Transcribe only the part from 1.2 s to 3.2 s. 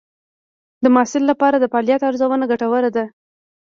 لپاره د فعالیت ارزونه ګټوره ده.